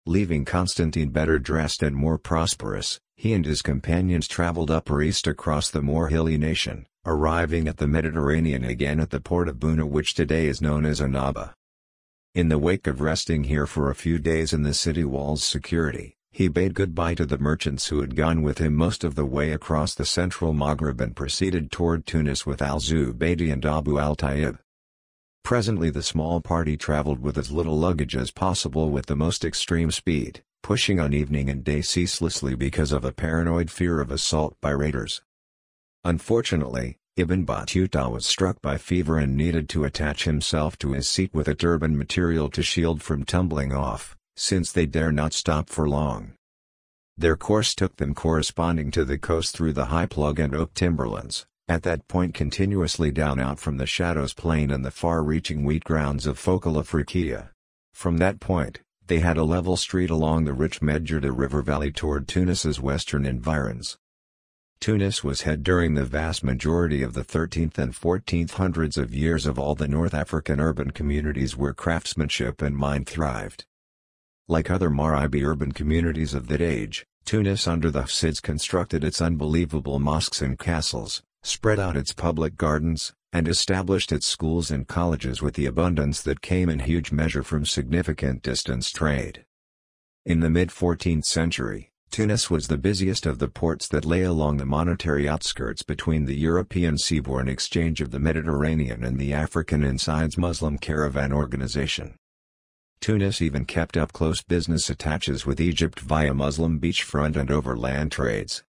Leaving 0.05 0.45
Constantine 0.45 1.09
better 1.09 1.39
dressed 1.39 1.81
and 1.81 1.95
more 1.95 2.19
prosperous, 2.19 3.00
he 3.15 3.33
and 3.33 3.45
his 3.45 3.63
companions 3.63 4.27
traveled 4.27 4.69
upper 4.69 5.01
east 5.01 5.25
across 5.25 5.71
the 5.71 5.81
more 5.81 6.09
hilly 6.09 6.38
nation, 6.38 6.86
arriving 7.05 7.67
at 7.67 7.77
the 7.77 7.88
Mediterranean 7.88 8.63
again 8.63 9.00
at 9.00 9.09
the 9.09 9.19
port 9.19 9.50
of 9.50 9.57
Buna 9.57 9.88
which 9.88 10.13
today 10.13 10.45
is 10.45 10.62
known 10.62 10.86
as 10.86 11.01
Annaba. 11.01 11.53
In 12.36 12.50
the 12.50 12.59
wake 12.59 12.86
of 12.86 13.01
resting 13.01 13.45
here 13.45 13.65
for 13.65 13.89
a 13.89 13.95
few 13.95 14.19
days 14.19 14.53
in 14.53 14.62
the 14.62 14.75
city 14.75 15.03
wall's 15.03 15.43
security, 15.43 16.15
he 16.31 16.48
bade 16.48 16.74
goodbye 16.74 17.15
to 17.15 17.25
the 17.25 17.38
merchants 17.38 17.88
who 17.88 18.01
had 18.01 18.15
gone 18.15 18.41
with 18.41 18.59
him 18.59 18.75
most 18.75 19.03
of 19.03 19.15
the 19.15 19.25
way 19.25 19.51
across 19.51 19.95
the 19.95 20.05
central 20.05 20.53
Maghreb 20.53 21.01
and 21.01 21.15
proceeded 21.15 21.71
toward 21.71 22.05
Tunis 22.05 22.45
with 22.45 22.62
al-Zubaydi 22.62 23.51
and 23.51 23.65
Abu 23.65 23.98
al-Tayyib. 23.98 24.59
Presently 25.43 25.89
the 25.89 26.03
small 26.03 26.39
party 26.39 26.77
traveled 26.77 27.19
with 27.19 27.38
as 27.38 27.51
little 27.51 27.77
luggage 27.77 28.15
as 28.15 28.29
possible 28.29 28.91
with 28.91 29.07
the 29.07 29.15
most 29.15 29.43
extreme 29.43 29.89
speed, 29.89 30.43
pushing 30.62 31.00
on 31.00 31.13
evening 31.13 31.50
and 31.50 31.63
day 31.63 31.81
ceaselessly 31.81 32.55
because 32.55 32.91
of 32.91 33.03
a 33.03 33.12
paranoid 33.12 33.71
fear 33.71 34.00
of 34.00 34.12
assault 34.12 34.55
by 34.62 34.69
raiders. 34.69 35.21
Unfortunately, 36.03 36.98
Ibn 37.17 37.45
Battuta 37.45 38.09
was 38.09 38.25
struck 38.25 38.62
by 38.62 38.77
fever 38.77 39.17
and 39.17 39.36
needed 39.36 39.67
to 39.69 39.83
attach 39.83 40.25
himself 40.25 40.77
to 40.77 40.93
his 40.93 41.09
seat 41.09 41.33
with 41.33 41.48
a 41.48 41.55
turban 41.55 41.98
material 41.98 42.50
to 42.51 42.62
shield 42.62 43.01
from 43.01 43.25
tumbling 43.25 43.74
off 43.74 44.15
since 44.39 44.72
they 44.72 44.86
dare 44.86 45.12
not 45.12 45.34
stop 45.34 45.69
for 45.69 45.88
long. 45.89 46.31
Their 47.17 47.36
course 47.36 47.75
took 47.75 47.98
them 47.98 48.13
corresponding 48.13 48.89
to 48.91 49.03
the 49.03 49.17
coast 49.17 49.53
through 49.53 49.74
the 49.74 49.88
high 49.88 50.05
plug 50.05 50.39
and 50.39 50.55
oak 50.55 50.74
timberlands, 50.74 51.46
at 51.67 51.84
that 51.84 52.08
point 52.08 52.34
continuously 52.34 53.12
down 53.12 53.41
out 53.41 53.60
from 53.60 53.75
the 53.75 53.86
Shadows 53.86 54.34
Plain 54.34 54.72
and 54.72 54.86
the 54.86 54.91
far-reaching 54.91 55.65
wheat 55.65 55.84
grounds 55.84 56.25
of 56.25 56.39
Focal 56.39 56.75
Afriqiya. 56.75 57.50
From 57.93 58.17
that 58.19 58.39
point, 58.39 58.79
they 59.08 59.19
had 59.19 59.36
a 59.36 59.43
level 59.43 59.75
street 59.75 60.10
along 60.10 60.46
the 60.46 60.53
rich 60.53 60.79
Medjerda 60.79 61.38
River 61.38 61.62
valley 61.62 61.91
toward 61.91 62.25
Tunis's 62.25 62.79
western 62.79 63.25
environs. 63.25 63.98
Tunis 64.79 65.22
was 65.22 65.41
head 65.41 65.63
during 65.63 65.96
the 65.96 66.05
vast 66.05 66.46
majority 66.46 67.03
of 67.03 67.13
the 67.13 67.25
13th 67.25 67.77
and 67.77 67.93
14th 67.93 68.51
hundreds 68.51 68.98
of 68.98 69.13
years 69.13 69.46
of 69.46 69.60
all 69.60 69.75
the 69.75 69.89
North 69.89 70.13
African 70.13 70.62
urban 70.62 70.91
communities 70.91 71.58
where 71.58 71.74
craftsmanship 71.74 72.62
and 72.62 72.77
mind 72.77 73.05
thrived. 73.05 73.65
Like 74.51 74.71
other 74.71 74.89
Maghribi 74.89 75.45
urban 75.45 75.73
communities 75.73 76.33
of 76.33 76.47
that 76.47 76.59
age, 76.59 77.05
Tunis 77.23 77.67
under 77.67 77.91
the 77.91 78.01
Hafsids 78.01 78.41
constructed 78.41 79.03
its 79.03 79.21
unbelievable 79.21 79.99
mosques 79.99 80.41
and 80.41 80.57
castles, 80.57 81.21
spread 81.43 81.79
out 81.79 81.95
its 81.95 82.13
public 82.13 82.57
gardens, 82.57 83.13
and 83.31 83.47
established 83.47 84.11
its 84.11 84.25
schools 84.25 84.71
and 84.71 84.87
colleges 84.87 85.43
with 85.43 85.53
the 85.53 85.67
abundance 85.67 86.23
that 86.23 86.41
came 86.41 86.67
in 86.67 86.79
huge 86.79 87.11
measure 87.11 87.43
from 87.43 87.63
significant 87.63 88.41
distance 88.41 88.89
trade. 88.89 89.45
In 90.25 90.39
the 90.39 90.49
mid-14th 90.49 91.25
century, 91.25 91.91
Tunis 92.09 92.49
was 92.49 92.69
the 92.69 92.77
busiest 92.79 93.27
of 93.27 93.37
the 93.37 93.49
ports 93.49 93.87
that 93.89 94.03
lay 94.03 94.23
along 94.23 94.57
the 94.57 94.65
monetary 94.65 95.29
outskirts 95.29 95.83
between 95.83 96.25
the 96.25 96.35
European 96.35 96.95
seaborne 96.95 97.47
exchange 97.47 98.01
of 98.01 98.09
the 98.09 98.17
Mediterranean 98.17 99.03
and 99.03 99.19
the 99.19 99.31
African 99.31 99.83
Insides 99.83 100.39
Muslim 100.39 100.79
Caravan 100.79 101.31
Organization. 101.31 102.15
Tunis 103.01 103.41
even 103.41 103.65
kept 103.65 103.95
up 103.95 104.11
close 104.11 104.41
business 104.41 104.89
attaches 104.89 105.45
with 105.45 105.61
Egypt 105.61 105.99
via 105.99 106.33
Muslim 106.33 106.79
beachfront 106.79 107.35
and 107.35 107.49
overland 107.49 108.11
trades. 108.11 108.63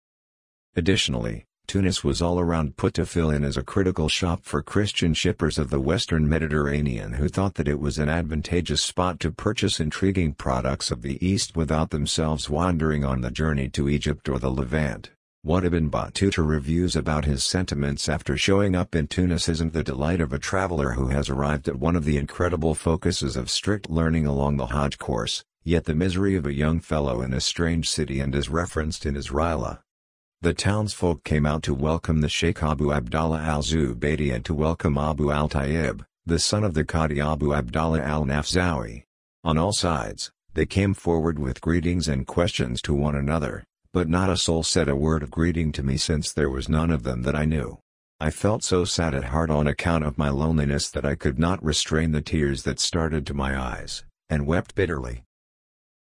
Additionally, 0.76 1.44
Tunis 1.66 2.02
was 2.02 2.22
all 2.22 2.40
around 2.40 2.76
put 2.76 2.94
to 2.94 3.04
fill 3.04 3.30
in 3.30 3.44
as 3.44 3.56
a 3.56 3.62
critical 3.62 4.08
shop 4.08 4.40
for 4.44 4.62
Christian 4.62 5.12
shippers 5.12 5.58
of 5.58 5.70
the 5.70 5.80
western 5.80 6.28
Mediterranean 6.28 7.12
who 7.14 7.28
thought 7.28 7.54
that 7.54 7.68
it 7.68 7.78
was 7.78 7.98
an 7.98 8.08
advantageous 8.08 8.80
spot 8.80 9.20
to 9.20 9.30
purchase 9.30 9.78
intriguing 9.78 10.32
products 10.32 10.90
of 10.90 11.02
the 11.02 11.24
East 11.26 11.56
without 11.56 11.90
themselves 11.90 12.48
wandering 12.48 13.04
on 13.04 13.20
the 13.20 13.30
journey 13.30 13.68
to 13.68 13.88
Egypt 13.88 14.28
or 14.28 14.38
the 14.38 14.50
Levant. 14.50 15.10
What 15.42 15.64
Ibn 15.64 15.88
Battuta 15.88 16.42
reviews 16.42 16.96
about 16.96 17.24
his 17.24 17.44
sentiments 17.44 18.08
after 18.08 18.36
showing 18.36 18.74
up 18.74 18.96
in 18.96 19.06
Tunis 19.06 19.48
isn't 19.48 19.72
the 19.72 19.84
delight 19.84 20.20
of 20.20 20.32
a 20.32 20.38
traveler 20.38 20.90
who 20.90 21.06
has 21.08 21.28
arrived 21.28 21.68
at 21.68 21.78
one 21.78 21.94
of 21.94 22.04
the 22.04 22.16
incredible 22.16 22.74
focuses 22.74 23.36
of 23.36 23.48
strict 23.48 23.88
learning 23.88 24.26
along 24.26 24.56
the 24.56 24.66
Hajj 24.66 24.98
course, 24.98 25.44
yet 25.62 25.84
the 25.84 25.94
misery 25.94 26.34
of 26.34 26.44
a 26.44 26.52
young 26.52 26.80
fellow 26.80 27.22
in 27.22 27.32
a 27.32 27.40
strange 27.40 27.88
city 27.88 28.18
and 28.18 28.34
is 28.34 28.48
referenced 28.48 29.06
in 29.06 29.14
his. 29.14 29.30
The 29.30 30.54
townsfolk 30.54 31.22
came 31.22 31.46
out 31.46 31.62
to 31.62 31.72
welcome 31.72 32.20
the 32.20 32.28
Sheikh 32.28 32.60
Abu 32.60 32.92
Abdallah 32.92 33.40
al-Zubaydi 33.40 34.34
and 34.34 34.44
to 34.44 34.54
welcome 34.54 34.98
Abu 34.98 35.30
al-Tayyib, 35.30 36.04
the 36.26 36.40
son 36.40 36.64
of 36.64 36.74
the 36.74 36.84
Qadi 36.84 37.24
Abu 37.24 37.54
Abdallah 37.54 38.00
al-Nafzawi. 38.00 39.04
On 39.44 39.56
all 39.56 39.72
sides, 39.72 40.32
they 40.54 40.66
came 40.66 40.94
forward 40.94 41.38
with 41.38 41.60
greetings 41.60 42.08
and 42.08 42.26
questions 42.26 42.82
to 42.82 42.92
one 42.92 43.14
another, 43.14 43.62
but 43.98 44.08
not 44.08 44.30
a 44.30 44.36
soul 44.36 44.62
said 44.62 44.88
a 44.88 44.94
word 44.94 45.24
of 45.24 45.30
greeting 45.32 45.72
to 45.72 45.82
me 45.82 45.96
since 45.96 46.32
there 46.32 46.48
was 46.48 46.68
none 46.68 46.92
of 46.92 47.02
them 47.02 47.22
that 47.22 47.34
I 47.34 47.44
knew. 47.44 47.80
I 48.20 48.30
felt 48.30 48.62
so 48.62 48.84
sad 48.84 49.12
at 49.12 49.24
heart 49.24 49.50
on 49.50 49.66
account 49.66 50.04
of 50.04 50.16
my 50.16 50.28
loneliness 50.28 50.88
that 50.90 51.04
I 51.04 51.16
could 51.16 51.36
not 51.36 51.60
restrain 51.64 52.12
the 52.12 52.20
tears 52.20 52.62
that 52.62 52.78
started 52.78 53.26
to 53.26 53.34
my 53.34 53.60
eyes, 53.60 54.04
and 54.30 54.46
wept 54.46 54.76
bitterly. 54.76 55.24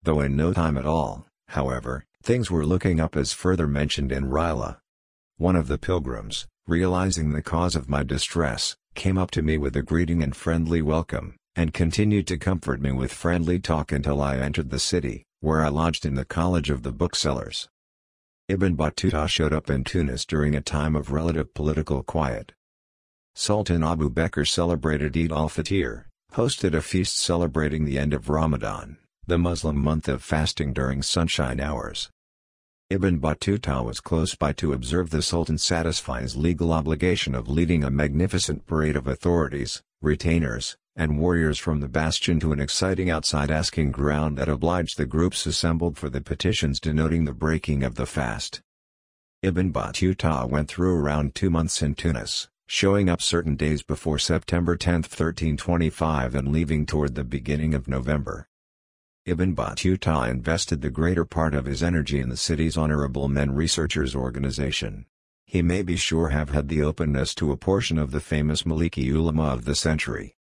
Though 0.04 0.20
in 0.20 0.36
no 0.36 0.52
time 0.52 0.78
at 0.78 0.86
all, 0.86 1.26
however, 1.48 2.04
things 2.22 2.52
were 2.52 2.66
looking 2.66 3.00
up 3.00 3.16
as 3.16 3.32
further 3.32 3.66
mentioned 3.66 4.12
in 4.12 4.26
Rihla. 4.26 4.80
One 5.38 5.56
of 5.56 5.70
the 5.70 5.78
pilgrims, 5.78 6.48
realizing 6.68 7.32
the 7.32 7.42
cause 7.42 7.78
of 7.78 7.88
my 7.88 8.04
distress, 8.04 8.76
came 8.96 9.18
up 9.18 9.32
to 9.32 9.42
me 9.42 9.58
with 9.58 9.74
a 9.78 9.84
greeting 9.84 10.22
and 10.22 10.36
friendly 10.36 10.82
welcome, 10.82 11.38
and 11.56 11.74
continued 11.74 12.28
to 12.28 12.38
comfort 12.38 12.82
me 12.82 12.92
with 12.92 13.14
friendly 13.14 13.58
talk 13.58 13.94
until 13.94 14.22
I 14.22 14.36
entered 14.36 14.70
the 14.70 14.80
city, 14.80 15.24
where 15.40 15.64
I 15.64 15.70
lodged 15.70 16.06
in 16.06 16.16
the 16.16 16.26
College 16.26 16.70
of 16.70 16.84
the 16.84 16.92
Booksellers. 16.92 17.70
Ibn 18.48 18.76
Battuta 18.78 19.28
showed 19.28 19.54
up 19.54 19.72
in 19.72 19.84
Tunis 19.84 20.24
during 20.24 20.54
a 20.54 20.62
time 20.62 20.96
of 20.96 21.12
relative 21.12 21.56
political 21.56 22.04
quiet. 22.04 22.54
Sultan 23.34 23.84
Abu 23.84 24.08
Bakr 24.08 24.48
celebrated 24.48 25.18
Eid 25.18 25.32
al-Fitr, 25.32 26.04
hosted 26.34 26.76
a 26.76 26.82
feast 26.82 27.18
celebrating 27.18 27.86
the 27.86 27.98
end 27.98 28.14
of 28.14 28.30
Ramadan, 28.30 28.98
the 29.26 29.40
Muslim 29.40 29.80
month 29.80 30.08
of 30.08 30.22
fasting 30.22 30.74
during 30.74 31.02
sunshine 31.02 31.60
hours. 31.60 32.12
Ibn 32.92 33.20
Battuta 33.20 33.84
was 33.84 34.00
close 34.00 34.36
by 34.36 34.54
to 34.54 34.74
observe 34.74 35.10
the 35.10 35.24
Sultan 35.24 35.58
satisfy 35.58 36.22
his 36.22 36.38
legal 36.38 36.72
obligation 36.72 37.34
of 37.34 37.50
leading 37.50 37.84
a 37.84 37.90
magnificent 37.90 38.68
parade 38.68 38.96
of 38.96 39.08
authorities, 39.08 39.82
retainers, 40.04 40.78
and 40.96 41.20
warriors 41.20 41.60
from 41.60 41.80
the 41.80 41.88
bastion 41.88 42.40
to 42.40 42.54
an 42.54 42.60
exciting 42.60 43.10
outside 43.10 43.52
asking 43.52 43.92
ground 43.92 44.38
that 44.38 44.48
obliged 44.48 44.98
the 44.98 45.06
groups 45.06 45.46
assembled 45.46 45.98
for 45.98 46.10
the 46.10 46.22
petitions 46.22 46.80
denoting 46.80 47.26
the 47.26 47.34
breaking 47.34 47.84
of 47.84 47.96
the 47.96 48.06
fast. 48.06 48.62
Ibn 49.42 49.72
Battuta 49.72 50.50
went 50.50 50.70
through 50.70 50.96
around 50.96 51.36
two 51.36 51.50
months 51.50 51.82
in 51.82 51.96
Tunis, 51.96 52.48
showing 52.68 53.10
up 53.10 53.22
certain 53.22 53.56
days 53.56 53.84
before 53.84 54.18
September 54.18 54.76
10, 54.76 54.94
1325 54.94 56.34
and 56.34 56.52
leaving 56.52 56.86
toward 56.86 57.16
the 57.16 57.24
beginning 57.24 57.74
of 57.74 57.88
November. 57.88 58.48
Ibn 59.26 59.56
Battuta 59.56 60.30
invested 60.30 60.82
the 60.82 60.90
greater 60.90 61.26
part 61.26 61.56
of 61.56 61.66
his 61.66 61.84
energy 61.84 62.20
in 62.20 62.30
the 62.30 62.38
city's 62.38 62.78
Honorable 62.78 63.28
Men 63.28 63.54
Researchers 63.54 64.16
Organization. 64.16 65.06
He 65.46 65.62
may 65.62 65.82
be 65.82 65.96
sure 65.96 66.30
have 66.30 66.50
had 66.50 66.70
the 66.70 66.82
openness 66.82 67.36
to 67.36 67.52
a 67.52 67.58
portion 67.58 67.98
of 67.98 68.12
the 68.12 68.20
famous 68.20 68.64
Maliki 68.64 69.14
ulama 69.14 69.46
of 69.46 69.66
the 69.66 69.76
century. 69.76 70.35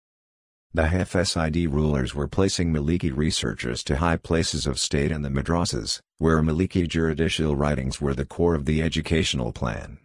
The 0.75 0.85
Hafsid 0.85 1.71
rulers 1.71 2.15
were 2.15 2.27
placing 2.27 2.73
Maliki 2.73 3.15
researchers 3.15 3.85
to 3.85 3.97
high 3.97 4.17
places 4.17 4.67
of 4.67 4.79
state 4.79 5.13
and 5.13 5.23
the 5.23 5.29
madrasas, 5.29 6.01
where 6.17 6.41
Maliki 6.41 6.89
juridical 6.89 7.55
writings 7.55 8.01
were 8.01 8.15
the 8.15 8.25
core 8.25 8.55
of 8.55 8.65
the 8.65 8.81
educational 8.81 9.53
plan. 9.53 9.99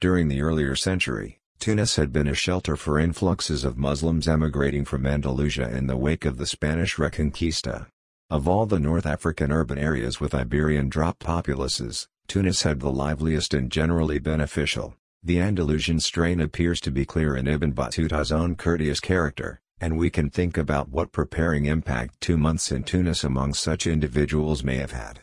During 0.00 0.26
the 0.26 0.40
earlier 0.40 0.74
century, 0.74 1.38
Tunis 1.60 1.94
had 1.94 2.12
been 2.12 2.26
a 2.26 2.34
shelter 2.34 2.74
for 2.74 2.98
influxes 2.98 3.62
of 3.62 3.78
Muslims 3.78 4.26
emigrating 4.26 4.84
from 4.84 5.06
Andalusia 5.06 5.70
in 5.70 5.86
the 5.86 5.96
wake 5.96 6.24
of 6.24 6.36
the 6.36 6.46
Spanish 6.46 6.96
Reconquista. 6.96 7.86
Of 8.28 8.48
all 8.48 8.66
the 8.66 8.80
North 8.80 9.06
African 9.06 9.52
urban 9.52 9.78
areas 9.78 10.18
with 10.18 10.34
Iberian 10.34 10.88
drop 10.88 11.20
populaces, 11.20 12.08
Tunis 12.26 12.64
had 12.64 12.80
the 12.80 12.90
liveliest 12.90 13.54
and 13.54 13.70
generally 13.70 14.18
beneficial. 14.18 14.96
The 15.22 15.38
Andalusian 15.38 16.00
strain 16.00 16.40
appears 16.40 16.80
to 16.80 16.90
be 16.90 17.04
clear 17.04 17.36
in 17.36 17.46
Ibn 17.46 17.72
Battuta's 17.72 18.32
own 18.32 18.56
courteous 18.56 18.98
character, 18.98 19.60
and 19.80 19.98
we 19.98 20.10
can 20.10 20.30
think 20.30 20.56
about 20.56 20.88
what 20.88 21.12
preparing 21.12 21.66
impact 21.66 22.20
two 22.20 22.36
months 22.36 22.72
in 22.72 22.82
Tunis 22.82 23.22
among 23.22 23.54
such 23.54 23.86
individuals 23.86 24.64
may 24.64 24.76
have 24.76 24.92
had. 24.92 25.20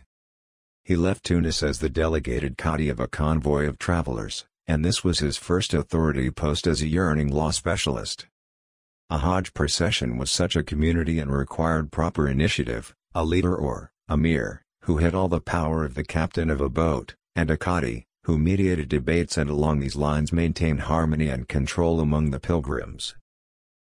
He 0.83 0.95
left 0.95 1.23
Tunis 1.23 1.63
as 1.63 1.79
the 1.79 1.89
delegated 1.89 2.57
Qadi 2.57 2.91
of 2.91 2.99
a 2.99 3.07
convoy 3.07 3.67
of 3.67 3.79
travelers, 3.79 4.45
and 4.67 4.83
this 4.83 5.03
was 5.03 5.19
his 5.19 5.37
first 5.37 5.73
authority 5.73 6.29
post 6.29 6.67
as 6.67 6.81
a 6.81 6.87
yearning 6.87 7.29
law 7.29 7.51
specialist. 7.51 8.27
A 9.09 9.19
Hajj 9.19 9.53
procession 9.53 10.17
was 10.17 10.29
such 10.29 10.55
a 10.55 10.63
community 10.63 11.19
and 11.19 11.31
required 11.31 11.91
proper 11.91 12.27
initiative, 12.27 12.93
a 13.15 13.23
leader 13.23 13.55
or, 13.55 13.91
emir, 14.09 14.63
who 14.83 14.97
had 14.97 15.15
all 15.15 15.27
the 15.27 15.41
power 15.41 15.85
of 15.85 15.95
the 15.95 16.03
captain 16.03 16.49
of 16.49 16.61
a 16.61 16.69
boat, 16.69 17.15
and 17.35 17.49
a 17.49 17.57
Qadi, 17.57 18.05
who 18.23 18.37
mediated 18.37 18.89
debates 18.89 19.37
and 19.37 19.49
along 19.49 19.79
these 19.79 19.95
lines 19.95 20.31
maintained 20.31 20.81
harmony 20.81 21.29
and 21.29 21.47
control 21.47 21.99
among 21.99 22.31
the 22.31 22.39
pilgrims. 22.39 23.15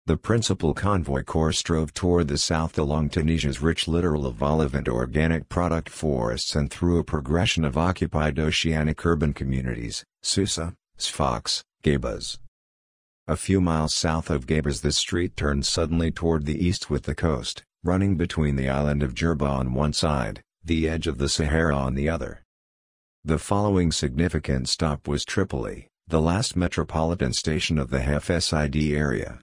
The 0.09 0.17
principal 0.17 0.73
convoy 0.73 1.23
course 1.23 1.63
drove 1.63 1.93
toward 1.93 2.29
the 2.29 2.39
south 2.39 2.79
along 2.79 3.11
Tunisia's 3.11 3.61
rich 3.61 3.87
littoral 3.87 4.25
of 4.25 4.43
olive 4.43 4.75
and 4.75 4.89
organic 4.89 5.51
product 5.51 5.91
forests 5.91 6.57
and 6.57 6.71
through 6.71 6.99
a 6.99 7.05
progression 7.05 7.63
of 7.63 7.77
occupied 7.77 8.39
oceanic 8.39 9.05
urban 9.05 9.35
communities, 9.35 10.07
Susa, 10.23 10.73
Sfax, 10.97 11.63
Gabes. 11.83 12.39
A 13.27 13.37
few 13.37 13.61
miles 13.61 13.95
south 13.95 14.31
of 14.31 14.47
Gabes 14.47 14.81
the 14.81 14.93
street 14.93 15.37
turned 15.37 15.67
suddenly 15.67 16.11
toward 16.11 16.47
the 16.47 16.67
east 16.67 16.89
with 16.89 17.03
the 17.03 17.15
coast, 17.15 17.63
running 17.85 18.17
between 18.17 18.57
the 18.57 18.71
island 18.71 19.03
of 19.03 19.13
Jerba 19.13 19.47
on 19.47 19.75
one 19.75 19.93
side, 19.93 20.41
the 20.65 20.89
edge 20.89 21.07
of 21.07 21.19
the 21.19 21.29
Sahara 21.29 21.77
on 21.77 21.97
the 21.97 22.09
other. 22.09 22.43
The 23.27 23.39
following 23.39 23.93
significant 23.93 24.71
stop 24.71 25.07
was 25.07 25.27
Tripoli, 25.27 25.87
the 26.07 26.23
last 26.23 26.57
metropolitan 26.57 27.35
station 27.35 27.77
of 27.79 27.91
the 27.91 28.01
Hafsid 28.01 28.75
area. 28.97 29.41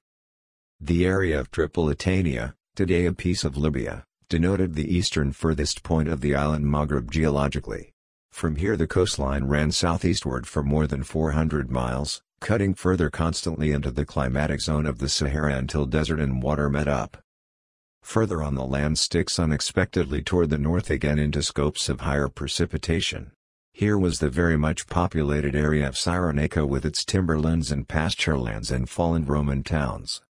The 0.81 1.05
area 1.05 1.39
of 1.39 1.51
Tripolitania, 1.51 2.53
today 2.75 3.05
a 3.05 3.13
piece 3.13 3.45
of 3.45 3.55
Libya, 3.55 4.03
denoted 4.27 4.75
the 4.75 4.93
eastern 4.93 5.31
furthest 5.31 5.83
point 5.83 6.09
of 6.09 6.19
the 6.19 6.35
island 6.35 6.65
Maghreb 6.65 7.09
geologically. 7.09 7.93
From 8.29 8.57
here 8.57 8.75
the 8.75 8.85
coastline 8.85 9.45
ran 9.45 9.71
southeastward 9.71 10.45
for 10.45 10.63
more 10.63 10.85
than 10.85 11.03
400 11.03 11.71
miles, 11.71 12.21
cutting 12.41 12.73
further 12.73 13.09
constantly 13.09 13.71
into 13.71 13.89
the 13.89 14.05
climatic 14.05 14.59
zone 14.59 14.85
of 14.85 14.99
the 14.99 15.07
Sahara 15.07 15.55
until 15.55 15.85
desert 15.85 16.19
and 16.19 16.43
water 16.43 16.69
met 16.69 16.89
up. 16.89 17.23
Further 18.03 18.43
on 18.43 18.55
the 18.55 18.65
land 18.65 18.99
sticks 18.99 19.39
unexpectedly 19.39 20.21
toward 20.21 20.49
the 20.49 20.57
north 20.57 20.89
again 20.89 21.17
into 21.17 21.41
scopes 21.41 21.87
of 21.87 22.01
higher 22.01 22.27
precipitation. 22.27 23.31
Here 23.71 23.97
was 23.97 24.19
the 24.19 24.29
very 24.29 24.57
much 24.57 24.87
populated 24.87 25.55
area 25.55 25.87
of 25.87 25.95
Cyrenaica 25.95 26.67
with 26.67 26.85
its 26.85 27.05
timberlands 27.05 27.71
and 27.71 27.87
pasturelands 27.87 28.71
and 28.71 28.89
fallen 28.89 29.25
Roman 29.25 29.63
towns. 29.63 30.21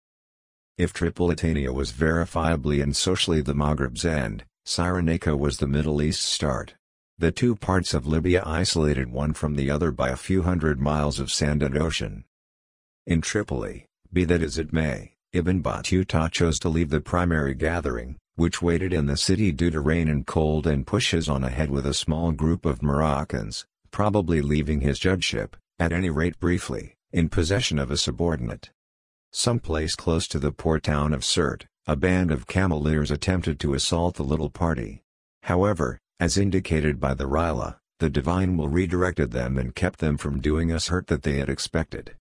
If 0.77 0.91
Tripolitania 0.91 1.74
was 1.74 1.94
verifiably 1.94 2.84
and 2.84 2.94
socially 2.94 3.39
the 3.39 3.53
Maghreb's 3.53 4.03
end, 4.03 4.44
Cyrenaica 4.65 5.38
was 5.38 5.58
the 5.58 5.67
Middle 5.67 6.01
East's 6.01 6.25
start. 6.25 6.75
The 7.17 7.32
two 7.32 7.55
parts 7.55 7.94
of 7.94 8.05
Libya 8.05 8.44
isolated 8.46 9.10
one 9.10 9.32
from 9.32 9.55
the 9.55 9.72
other 9.72 9.91
by 9.91 10.10
a 10.10 10.17
few 10.17 10.41
hundred 10.41 10.82
miles 10.82 11.17
of 11.17 11.32
sand 11.32 11.63
and 11.63 11.77
ocean. 11.77 12.25
In 13.08 13.22
Tripoli, 13.22 13.86
be 14.12 14.25
that 14.25 14.41
as 14.41 14.58
it 14.58 14.74
may, 14.74 15.13
Ibn 15.32 15.63
Battuta 15.63 16.29
chose 16.29 16.60
to 16.60 16.67
leave 16.67 16.89
the 16.89 17.00
primary 17.00 17.53
gathering, 17.53 18.17
which 18.36 18.62
waited 18.62 18.91
in 18.91 19.05
the 19.05 19.15
city 19.15 19.53
due 19.53 19.72
to 19.72 19.79
rain 19.79 20.10
and 20.10 20.27
cold 20.27 20.67
and 20.67 20.86
pushes 20.86 21.29
on 21.29 21.46
ahead 21.46 21.72
with 21.72 21.86
a 21.86 21.94
small 21.94 22.34
group 22.34 22.65
of 22.65 22.84
Moroccans, 22.84 23.65
probably 23.91 24.41
leaving 24.41 24.82
his 24.82 25.00
judgeship, 25.00 25.55
at 25.79 25.94
any 25.94 26.10
rate 26.10 26.38
briefly, 26.41 26.98
in 27.13 27.29
possession 27.29 27.79
of 27.79 27.91
a 27.91 27.98
subordinate. 27.98 28.72
Someplace 29.38 29.96
close 29.96 30.30
to 30.30 30.39
the 30.39 30.54
port 30.54 30.84
town 30.84 31.13
of 31.13 31.20
Sirte, 31.20 31.65
a 31.86 31.98
band 31.98 32.32
of 32.32 32.48
cameleers 32.48 33.12
attempted 33.12 33.60
to 33.60 33.74
assault 33.74 34.15
the 34.15 34.24
little 34.24 34.50
party. 34.50 35.04
However, 35.44 36.00
as 36.22 36.38
indicated 36.38 37.01
by 37.01 37.15
the 37.15 37.27
Rihla, 37.27 37.75
the 38.00 38.10
divine 38.10 38.56
will 38.56 38.70
redirected 38.70 39.32
them 39.32 39.58
and 39.58 39.75
kept 39.75 40.00
them 40.00 40.15
from 40.15 40.39
doing 40.39 40.72
us 40.72 40.88
hurt 40.88 41.08
that 41.08 41.24
they 41.24 41.39
had 41.39 41.50
expected. 41.50 42.15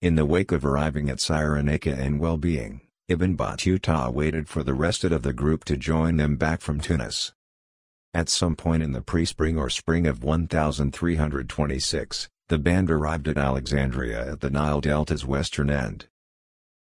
In 0.00 0.14
the 0.14 0.24
wake 0.24 0.52
of 0.52 0.64
arriving 0.64 1.10
at 1.10 1.18
Cyrenaica 1.18 1.98
and 1.98 2.20
well-being, 2.20 2.82
Ibn 3.08 3.36
Battuta 3.36 4.12
waited 4.12 4.48
for 4.48 4.62
the 4.62 4.74
rest 4.74 5.02
of 5.02 5.22
the 5.24 5.32
group 5.32 5.64
to 5.64 5.76
join 5.76 6.18
them 6.18 6.36
back 6.36 6.60
from 6.60 6.80
Tunis. 6.80 7.32
At 8.14 8.28
some 8.28 8.54
point 8.54 8.84
in 8.84 8.92
the 8.92 9.02
pre-spring 9.02 9.58
or 9.58 9.70
spring 9.70 10.06
of 10.06 10.22
1326, 10.22 12.28
the 12.46 12.58
band 12.58 12.92
arrived 12.92 13.26
at 13.26 13.36
Alexandria 13.36 14.30
at 14.30 14.40
the 14.40 14.50
Nile 14.50 14.80
Delta's 14.80 15.26
western 15.26 15.68
end. 15.68 16.06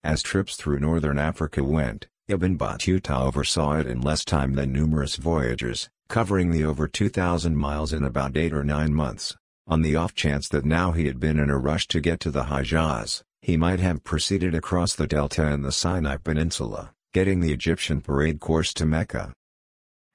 As 0.04 0.24
trips 0.24 0.56
through 0.56 0.80
northern 0.80 1.20
Africa 1.20 1.64
went, 1.64 2.08
Ibn 2.28 2.58
Battuta 2.58 3.22
oversaw 3.22 3.74
it 3.74 3.86
in 3.86 4.02
less 4.02 4.26
time 4.26 4.54
than 4.54 4.74
numerous 4.74 5.16
voyagers, 5.16 5.90
covering 6.10 6.50
the 6.50 6.64
over 6.64 6.88
2,000 6.88 7.56
miles 7.56 7.94
in 7.94 8.04
about 8.04 8.36
8 8.36 8.52
or 8.52 8.64
9 8.64 8.96
months. 8.96 9.38
On 9.68 9.84
the 9.84 9.96
off 9.96 10.16
chance 10.16 10.50
that 10.50 10.66
now 10.66 10.92
he 10.92 11.06
had 11.06 11.20
been 11.20 11.38
in 11.38 11.52
a 11.52 11.58
rush 11.58 11.88
to 11.90 12.00
get 12.00 12.20
to 12.22 12.32
the 12.32 12.46
Hijaz, 12.46 13.22
he 13.44 13.58
might 13.58 13.80
have 13.80 14.04
proceeded 14.04 14.56
across 14.56 14.96
the 14.96 15.06
delta 15.06 15.46
and 15.46 15.64
the 15.64 15.72
Sinai 15.72 16.18
Peninsula, 16.18 16.94
getting 17.14 17.40
the 17.40 17.54
Egyptian 17.54 18.02
parade 18.02 18.40
course 18.40 18.74
to 18.74 18.88
Mecca. 18.88 19.34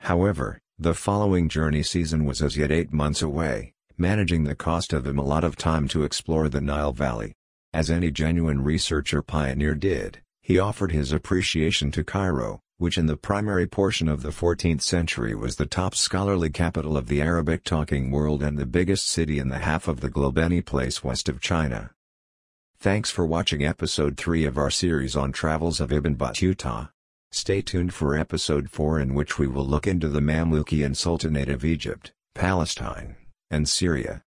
However, 0.00 0.58
the 0.78 0.94
following 0.94 1.48
journey 1.48 1.84
season 1.84 2.24
was 2.24 2.42
as 2.42 2.56
yet 2.56 2.72
eight 2.72 2.92
months 2.92 3.22
away, 3.22 3.72
managing 3.96 4.44
the 4.44 4.56
cost 4.56 4.92
of 4.92 5.06
him 5.06 5.18
a 5.18 5.24
lot 5.24 5.44
of 5.44 5.54
time 5.54 5.86
to 5.88 6.02
explore 6.02 6.48
the 6.48 6.60
Nile 6.60 6.92
Valley. 6.92 7.34
As 7.76 7.90
any 7.90 8.10
genuine 8.10 8.64
researcher 8.64 9.20
pioneer 9.20 9.74
did, 9.74 10.22
he 10.40 10.58
offered 10.58 10.92
his 10.92 11.12
appreciation 11.12 11.90
to 11.90 12.02
Cairo, 12.02 12.62
which 12.78 12.96
in 12.96 13.04
the 13.04 13.18
primary 13.18 13.66
portion 13.66 14.08
of 14.08 14.22
the 14.22 14.30
14th 14.30 14.80
century 14.80 15.34
was 15.34 15.56
the 15.56 15.66
top 15.66 15.94
scholarly 15.94 16.48
capital 16.48 16.96
of 16.96 17.08
the 17.08 17.20
Arabic-talking 17.20 18.10
world 18.10 18.42
and 18.42 18.56
the 18.56 18.64
biggest 18.64 19.06
city 19.06 19.38
in 19.38 19.50
the 19.50 19.58
half 19.58 19.88
of 19.88 20.00
the 20.00 20.08
globe 20.08 20.38
any 20.38 20.62
place 20.62 21.04
west 21.04 21.28
of 21.28 21.38
China. 21.38 21.90
Thanks 22.78 23.10
for 23.10 23.26
watching 23.26 23.62
episode 23.62 24.16
3 24.16 24.46
of 24.46 24.56
our 24.56 24.70
series 24.70 25.14
on 25.14 25.30
travels 25.30 25.78
of 25.78 25.92
Ibn 25.92 26.16
Battuta. 26.16 26.88
Stay 27.30 27.60
tuned 27.60 27.92
for 27.92 28.16
episode 28.16 28.70
4 28.70 29.00
in 29.00 29.12
which 29.12 29.38
we 29.38 29.46
will 29.46 29.66
look 29.66 29.86
into 29.86 30.08
the 30.08 30.20
Mamlukian 30.20 30.96
Sultanate 30.96 31.50
of 31.50 31.62
Egypt, 31.62 32.14
Palestine, 32.34 33.16
and 33.50 33.68
Syria. 33.68 34.22